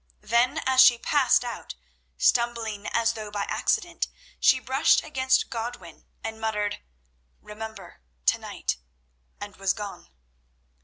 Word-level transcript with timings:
Then 0.23 0.57
as 0.65 0.81
she 0.81 0.97
passed 0.97 1.43
out, 1.45 1.75
stumbling 2.17 2.87
as 2.87 3.13
though 3.13 3.29
by 3.29 3.43
accident, 3.43 4.07
she 4.39 4.59
brushed 4.59 5.03
against 5.03 5.51
Godwin, 5.51 6.07
and 6.23 6.41
muttered: 6.41 6.81
"Remember, 7.39 8.01
to 8.25 8.39
night," 8.39 8.77
and 9.39 9.57
was 9.57 9.73
gone. 9.73 10.09